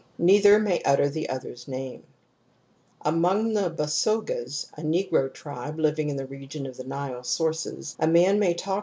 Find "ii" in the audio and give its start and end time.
8.69-8.79